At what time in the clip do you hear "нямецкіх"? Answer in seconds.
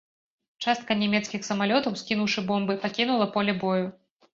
1.01-1.47